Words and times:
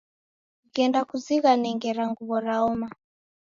Ghenda 0.73 1.01
kuzighane 1.09 1.69
ngera 1.77 2.03
nguw'o 2.09 2.37
raoma 2.45 2.87